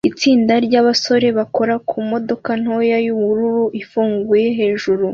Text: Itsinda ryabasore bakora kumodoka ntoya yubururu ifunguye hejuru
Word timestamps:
Itsinda 0.09 0.53
ryabasore 0.65 1.27
bakora 1.37 1.73
kumodoka 1.89 2.49
ntoya 2.61 2.97
yubururu 3.05 3.65
ifunguye 3.81 4.47
hejuru 4.59 5.05